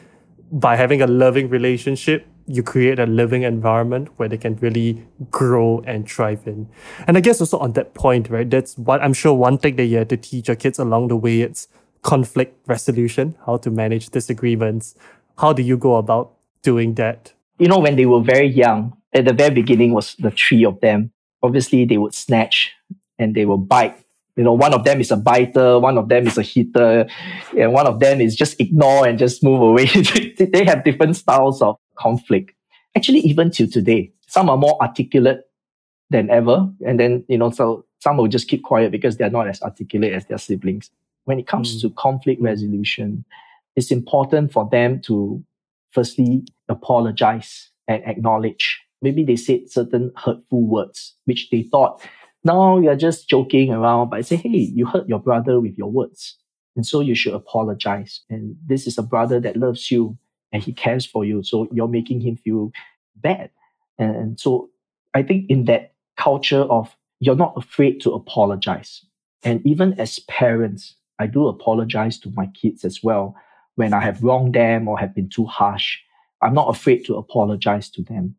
[0.51, 5.83] by having a loving relationship, you create a living environment where they can really grow
[5.85, 6.67] and thrive in.
[7.07, 9.85] And I guess also on that point, right, that's what I'm sure one thing that
[9.85, 11.67] you have to teach your kids along the way, it's
[12.01, 14.95] conflict resolution, how to manage disagreements.
[15.37, 17.33] How do you go about doing that?
[17.59, 20.79] You know, when they were very young, at the very beginning was the three of
[20.81, 21.11] them.
[21.43, 22.71] Obviously, they would snatch
[23.19, 23.97] and they will bite.
[24.35, 27.05] You know, one of them is a biter, one of them is a hitter,
[27.55, 29.85] and one of them is just ignore and just move away.
[30.39, 32.51] they have different styles of conflict.
[32.95, 35.41] Actually, even till today, some are more articulate
[36.09, 36.67] than ever.
[36.85, 40.13] And then, you know, so some will just keep quiet because they're not as articulate
[40.13, 40.89] as their siblings.
[41.25, 41.81] When it comes mm.
[41.81, 43.25] to conflict resolution,
[43.75, 45.43] it's important for them to
[45.93, 48.81] firstly apologize and acknowledge.
[49.01, 52.01] Maybe they said certain hurtful words, which they thought,
[52.43, 55.91] now you're just joking around, but I say, hey, you hurt your brother with your
[55.91, 56.37] words.
[56.75, 58.21] And so you should apologize.
[58.29, 60.17] And this is a brother that loves you
[60.51, 61.43] and he cares for you.
[61.43, 62.71] So you're making him feel
[63.15, 63.49] bad.
[63.97, 64.69] And, and so
[65.13, 69.05] I think in that culture of you're not afraid to apologize.
[69.43, 73.35] And even as parents, I do apologize to my kids as well
[73.75, 75.97] when I have wronged them or have been too harsh.
[76.41, 78.35] I'm not afraid to apologize to them.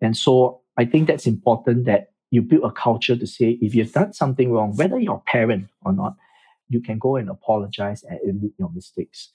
[0.00, 3.92] And so I think that's important that you build a culture to say if you've
[3.92, 6.16] done something wrong, whether you're a parent or not,
[6.68, 9.30] you can go and apologize and admit your mistakes.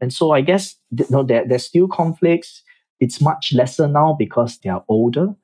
[0.00, 2.62] And so I guess you know, there, there's still conflicts.
[3.00, 5.34] It's much lesser now because they are older.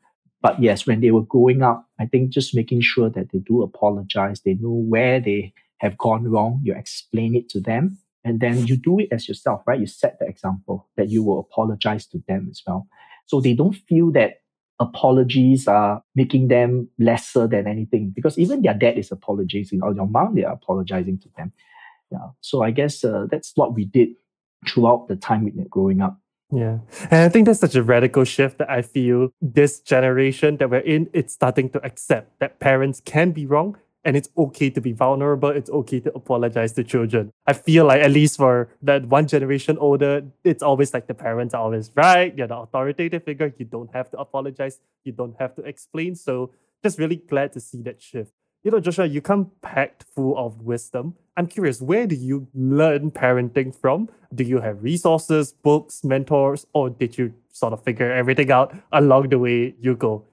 [0.40, 3.62] But yes, when they were growing up, I think just making sure that they do
[3.62, 8.66] apologize, they know where they have gone wrong, you explain it to them, and then
[8.66, 9.80] you do it as yourself, right?
[9.80, 12.88] You set the example that you will apologize to them as well.
[13.26, 14.40] So they don't feel that
[14.80, 20.06] apologies are making them lesser than anything because even their dad is apologizing or your
[20.06, 21.52] mom, they are apologizing to them.
[22.10, 22.28] Yeah.
[22.40, 24.10] So I guess uh, that's what we did
[24.68, 26.18] throughout the time growing up.
[26.50, 26.78] Yeah.
[27.10, 30.78] And I think that's such a radical shift that I feel this generation that we're
[30.78, 34.92] in, it's starting to accept that parents can be wrong and it's okay to be
[34.92, 35.50] vulnerable.
[35.50, 37.30] It's okay to apologize to children.
[37.46, 41.54] I feel like at least for that one generation older, it's always like the parents
[41.54, 42.36] are always right.
[42.36, 43.52] You're the authoritative figure.
[43.58, 44.80] You don't have to apologize.
[45.04, 46.14] You don't have to explain.
[46.14, 48.32] So just really glad to see that shift.
[48.64, 51.14] You know, Joshua, you come packed full of wisdom.
[51.36, 54.08] I'm curious, where do you learn parenting from?
[54.34, 59.28] Do you have resources, books, mentors, or did you sort of figure everything out along
[59.28, 60.24] the way you go?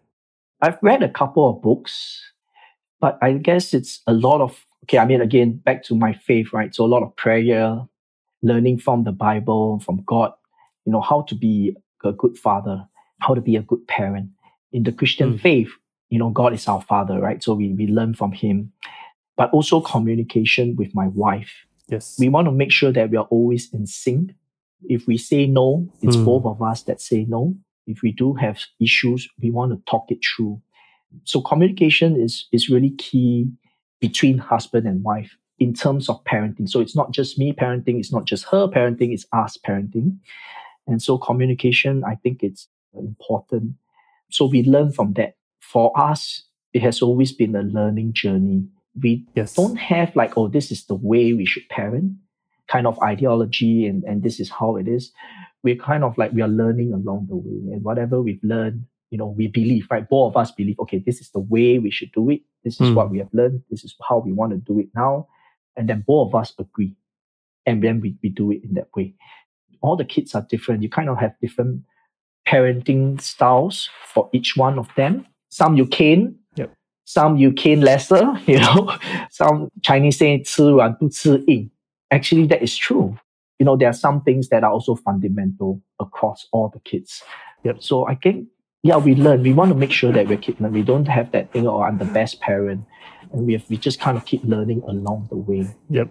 [0.61, 2.21] I've read a couple of books
[3.05, 6.51] but I guess it's a lot of, okay, I mean, again, back to my faith,
[6.51, 6.73] right?
[6.73, 7.85] So a lot of prayer,
[8.41, 10.33] learning from the Bible, from God,
[10.85, 12.83] you know, how to be a good father,
[13.19, 14.31] how to be a good parent.
[14.71, 15.39] In the Christian mm.
[15.39, 15.69] faith,
[16.09, 17.43] you know, God is our father, right?
[17.43, 18.71] So we, we learn from him,
[19.37, 21.53] but also communication with my wife.
[21.87, 22.15] Yes.
[22.17, 24.31] We want to make sure that we are always in sync.
[24.81, 26.25] If we say no, it's mm.
[26.25, 27.55] both of us that say no.
[27.85, 30.59] If we do have issues, we want to talk it through
[31.23, 33.47] so communication is is really key
[33.99, 36.67] between husband and wife in terms of parenting.
[36.67, 40.17] So it's not just me parenting, it's not just her parenting, it's us parenting.
[40.87, 43.73] And so communication, I think it's important.
[44.29, 45.35] So we learn from that.
[45.59, 48.67] For us, it has always been a learning journey.
[49.01, 49.55] We yes.
[49.55, 52.13] don't have like, oh, this is the way we should parent
[52.67, 55.11] kind of ideology and, and this is how it is.
[55.63, 57.73] We're kind of like we are learning along the way.
[57.73, 60.08] And whatever we've learned, you know, we believe, right?
[60.08, 62.42] Both of us believe, okay, this is the way we should do it.
[62.64, 62.94] This is mm.
[62.94, 63.62] what we have learned.
[63.70, 65.26] This is how we want to do it now.
[65.76, 66.94] And then both of us agree.
[67.66, 69.14] And then we, we do it in that way.
[69.82, 70.82] All the kids are different.
[70.82, 71.82] You kind of have different
[72.46, 75.26] parenting styles for each one of them.
[75.50, 76.72] Some you cane, yep.
[77.04, 78.96] some you cane lesser, you know.
[79.30, 81.70] some Chinese say 吃软不吃硬.
[82.10, 83.16] Actually, that is true.
[83.58, 87.22] You know, there are some things that are also fundamental across all the kids.
[87.62, 87.82] Yep.
[87.82, 88.48] So I think
[88.85, 89.41] yeah, we learn.
[89.41, 91.97] We want to make sure that we're keep We don't have that thing, oh, I'm
[91.97, 92.85] the best parent.
[93.31, 95.67] And we have we just kind of keep learning along the way.
[95.89, 96.09] Yep.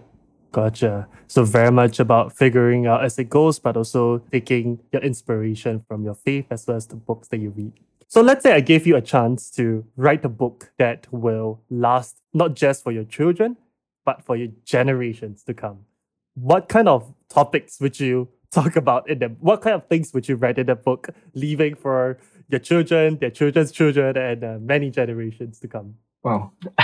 [0.51, 1.07] Gotcha.
[1.27, 6.03] So very much about figuring out as it goes, but also taking your inspiration from
[6.03, 7.71] your faith as well as the books that you read.
[8.09, 12.17] So let's say I gave you a chance to write a book that will last
[12.33, 13.55] not just for your children,
[14.03, 15.85] but for your generations to come.
[16.33, 19.37] What kind of topics would you talk about in them?
[19.39, 22.17] What kind of things would you write in the book, leaving for
[22.49, 25.95] your children, their children's children, and uh, many generations to come?
[26.23, 26.51] Wow.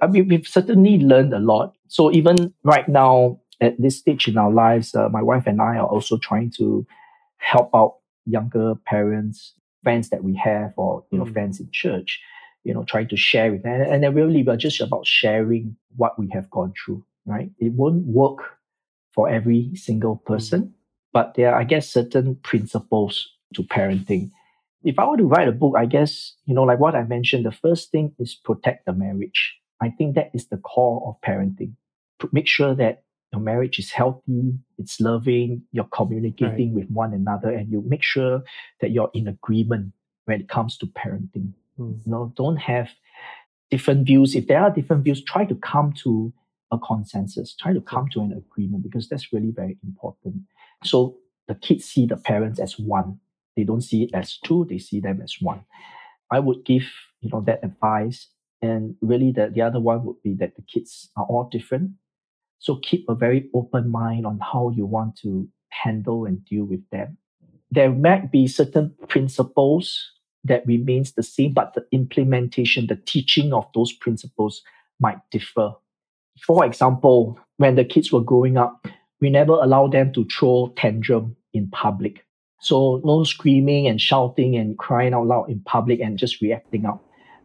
[0.00, 1.74] I mean, we've certainly learned a lot.
[1.88, 5.76] So even right now, at this stage in our lives, uh, my wife and I
[5.76, 6.86] are also trying to
[7.38, 11.32] help out younger parents, friends that we have, or you know, mm.
[11.32, 12.20] friends in church.
[12.64, 16.16] You know, trying to share with them, and then really we're just about sharing what
[16.16, 17.04] we have gone through.
[17.26, 17.50] Right?
[17.58, 18.38] It won't work
[19.12, 20.24] for every single mm.
[20.24, 20.74] person.
[21.12, 24.30] But there are, I guess, certain principles to parenting.
[24.84, 27.46] If I were to write a book, I guess you know, like what I mentioned,
[27.46, 31.72] the first thing is protect the marriage I think that is the core of parenting.
[32.30, 36.84] Make sure that your marriage is healthy, it's loving, you're communicating right.
[36.84, 38.44] with one another, and you make sure
[38.80, 39.92] that you're in agreement
[40.26, 41.52] when it comes to parenting.
[41.80, 41.98] Mm.
[42.06, 42.90] You know, don't have
[43.70, 44.36] different views.
[44.36, 46.32] If there are different views, try to come to
[46.70, 50.42] a consensus, try to come to an agreement because that's really very important.
[50.82, 51.16] So
[51.48, 53.18] the kids see the parents as one.
[53.56, 55.64] They don't see it as two, they see them as one.
[56.30, 56.90] I would give,
[57.20, 58.28] you know, that advice
[58.62, 61.90] and really, the, the other one would be that the kids are all different.
[62.60, 66.88] So keep a very open mind on how you want to handle and deal with
[66.90, 67.18] them.
[67.72, 70.12] There might be certain principles
[70.44, 74.62] that remains the same, but the implementation, the teaching of those principles
[75.00, 75.72] might differ.
[76.46, 78.86] For example, when the kids were growing up,
[79.22, 82.26] we never allow them to throw tantrum in public.
[82.58, 87.00] So no screaming and shouting and crying out loud in public and just reacting out.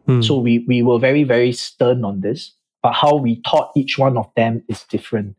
[0.08, 0.24] Mm.
[0.24, 2.52] So we, we were very, very stern on this.
[2.82, 5.36] But how we taught each one of them is different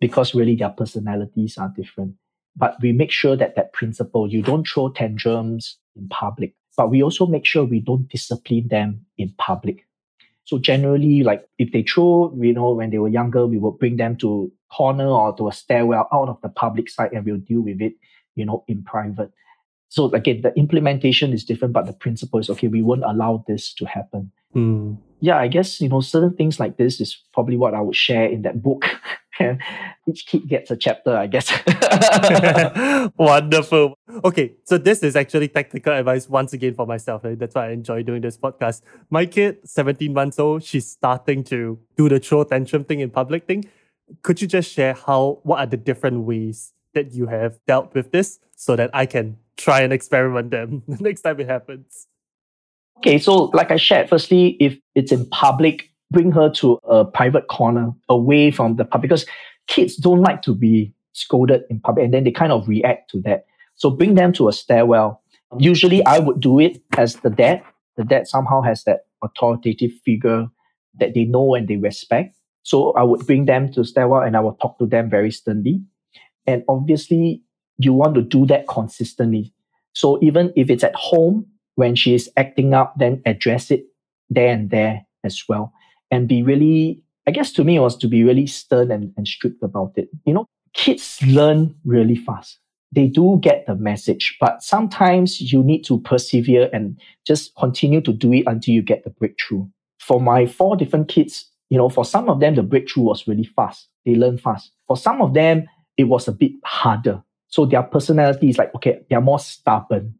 [0.00, 2.14] because really their personalities are different.
[2.56, 7.02] But we make sure that that principle, you don't throw tantrums in public, but we
[7.02, 9.86] also make sure we don't discipline them in public.
[10.44, 13.96] So generally, like if they throw, you know, when they were younger, we would bring
[13.96, 17.60] them to corner or to a stairwell out of the public side and we'll deal
[17.60, 17.94] with it,
[18.34, 19.30] you know, in private.
[19.88, 22.66] So again, the implementation is different, but the principle is okay.
[22.66, 24.32] We won't allow this to happen.
[24.54, 24.98] Mm.
[25.20, 28.26] Yeah, I guess you know certain things like this is probably what I would share
[28.26, 28.84] in that book.
[29.38, 29.60] and
[30.08, 31.50] each kid gets a chapter, I guess.
[33.18, 33.94] Wonderful.
[34.24, 37.24] Okay, so this is actually tactical advice once again for myself.
[37.24, 37.38] Right?
[37.38, 38.82] That's why I enjoy doing this podcast.
[39.10, 43.46] My kid, 17 months old, she's starting to do the throw tantrum thing in public
[43.46, 43.64] thing.
[44.22, 48.12] Could you just share how what are the different ways that you have dealt with
[48.12, 52.06] this so that I can try and experiment them the next time it happens.
[52.98, 57.48] Okay, so like I shared, firstly, if it's in public, bring her to a private
[57.48, 59.26] corner away from the public because
[59.66, 63.20] kids don't like to be scolded in public and then they kind of react to
[63.22, 63.46] that.
[63.74, 65.22] So bring them to a stairwell.
[65.58, 67.62] Usually I would do it as the dad.
[67.96, 70.46] The dad somehow has that authoritative figure
[70.98, 72.36] that they know and they respect.
[72.64, 75.80] So I would bring them to stairwell and I would talk to them very sternly.
[76.46, 77.42] And obviously,
[77.78, 79.52] you want to do that consistently.
[79.92, 81.46] So even if it's at home,
[81.76, 83.84] when she is acting up, then address it
[84.30, 85.72] there and there as well.
[86.10, 89.26] And be really, I guess to me, it was to be really stern and, and
[89.26, 90.08] strict about it.
[90.24, 92.58] You know, kids learn really fast.
[92.92, 98.12] They do get the message, but sometimes you need to persevere and just continue to
[98.12, 99.66] do it until you get the breakthrough.
[99.98, 103.44] For my four different kids, you know, for some of them, the breakthrough was really
[103.44, 103.88] fast.
[104.04, 104.72] They learn fast.
[104.86, 107.22] For some of them, it was a bit harder.
[107.48, 110.14] So their personality is like, okay, they're more stubborn.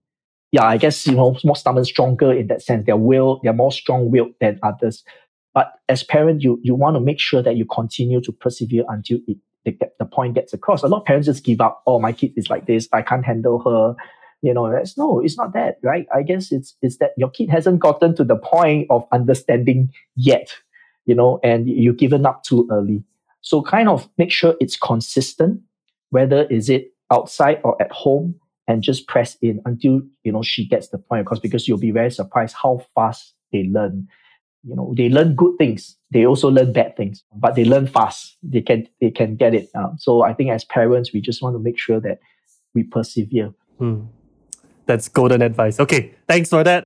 [0.52, 2.86] Yeah, I guess, you know, more stubborn, stronger in that sense.
[2.86, 5.02] Their will, they're more strong willed than others.
[5.52, 9.18] But as parents, you, you want to make sure that you continue to persevere until
[9.26, 10.82] it, the, the point gets across.
[10.82, 11.82] A lot of parents just give up.
[11.86, 12.88] Oh, my kid is like this.
[12.92, 13.96] I can't handle her.
[14.42, 16.06] You know, that's no, it's not that, right?
[16.14, 20.54] I guess it's it's that your kid hasn't gotten to the point of understanding yet,
[21.06, 23.02] you know, and you've given up too early.
[23.40, 25.60] So kind of make sure it's consistent,
[26.10, 28.34] whether is it outside or at home,
[28.66, 31.90] and just press in until you know she gets the point across because you'll be
[31.90, 34.08] very surprised how fast they learn.
[34.66, 35.96] You know, they learn good things.
[36.10, 38.38] They also learn bad things, but they learn fast.
[38.42, 39.68] They can they can get it.
[39.74, 42.20] Um, so I think as parents, we just want to make sure that
[42.74, 43.52] we persevere.
[43.78, 44.04] Hmm.
[44.86, 45.80] That's golden advice.
[45.80, 46.84] Okay, thanks for that.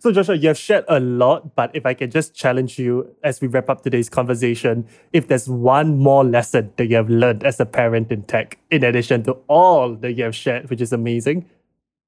[0.00, 3.40] So, Joshua, you have shared a lot, but if I can just challenge you as
[3.40, 7.58] we wrap up today's conversation, if there's one more lesson that you have learned as
[7.60, 11.48] a parent in tech, in addition to all that you have shared, which is amazing,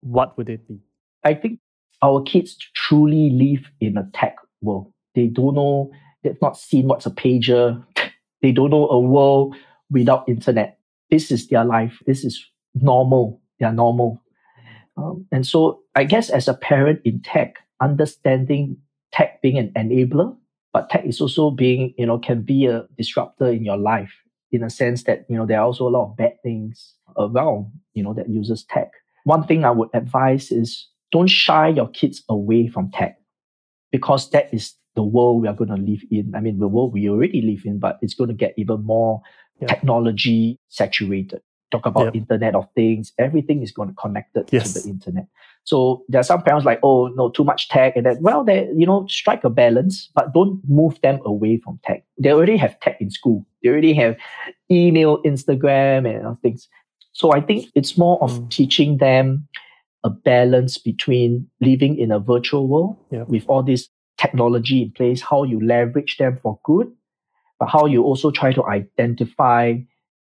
[0.01, 0.80] what would it be?
[1.24, 1.61] I think
[2.03, 4.93] our kids truly live in a tech world.
[5.14, 5.91] They don't know
[6.22, 7.84] They've not seen what's a pager.
[8.43, 9.57] they don't know a world
[9.91, 10.78] without internet.
[11.11, 12.03] This is their life.
[12.07, 13.41] This is normal.
[13.59, 14.22] They are normal.
[14.97, 18.76] Um, and so I guess as a parent in tech, understanding
[19.12, 20.37] tech being an enabler,
[20.72, 24.12] but tech is also being, you know, can be a disruptor in your life
[24.51, 27.70] in a sense that, you know, there are also a lot of bad things around,
[27.95, 28.91] you know, that uses tech.
[29.24, 33.18] One thing I would advise is don't shy your kids away from tech
[33.91, 36.33] because that is the world we are going to live in.
[36.35, 39.20] I mean, the world we already live in, but it's going to get even more
[39.61, 39.68] yeah.
[39.68, 41.41] technology saturated.
[41.70, 42.14] Talk about yep.
[42.14, 43.12] Internet of Things.
[43.18, 44.72] Everything is going to connected yes.
[44.72, 45.26] to the internet.
[45.64, 48.22] So there are some parents like, oh no, too much tech, and that.
[48.22, 52.04] Well, they you know strike a balance, but don't move them away from tech.
[52.18, 53.44] They already have tech in school.
[53.62, 54.16] They already have
[54.70, 56.68] email, Instagram, and things.
[57.12, 58.50] So I think it's more of mm.
[58.50, 59.48] teaching them
[60.04, 65.44] a balance between living in a virtual world with all this technology in place, how
[65.44, 66.90] you leverage them for good,
[67.58, 69.74] but how you also try to identify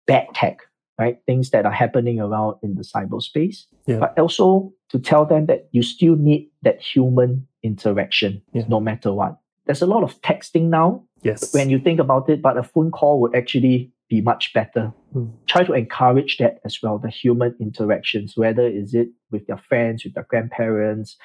[0.07, 0.59] bad tech,
[0.99, 1.19] right?
[1.27, 3.65] Things that are happening around in the cyberspace.
[3.87, 3.99] Yeah.
[3.99, 8.65] But also to tell them that you still need that human interaction yeah.
[8.69, 9.39] no matter what.
[9.67, 11.05] There's a lot of texting now.
[11.23, 11.53] Yes.
[11.53, 14.93] When you think about it, but a phone call would actually be much better.
[15.15, 15.33] Mm.
[15.47, 20.05] Try to encourage that as well, the human interactions, whether is it with their friends,
[20.05, 21.17] with their grandparents,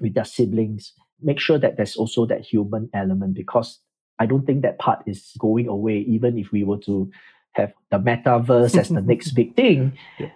[0.00, 0.92] with their siblings.
[1.22, 3.78] Make sure that there's also that human element because
[4.18, 7.10] I don't think that part is going away, even if we were to
[7.54, 9.96] have the metaverse as the next big thing.
[10.18, 10.30] Yeah.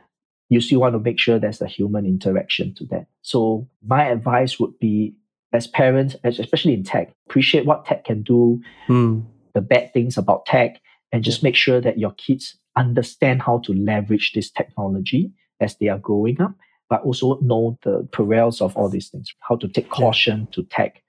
[0.49, 3.07] You still want to make sure there's a human interaction to that.
[3.23, 5.15] So my advice would be
[5.53, 9.25] as parents, especially in tech, appreciate what tech can do, mm.
[9.55, 10.81] the bad things about tech,
[11.13, 15.89] and just make sure that your kids understand how to leverage this technology as they
[15.89, 16.55] are growing up,
[16.89, 21.03] but also know the perils of all these things, how to take caution to tech.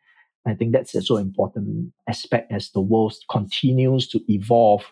[0.45, 4.83] I think that's also an important aspect as the world continues to evolve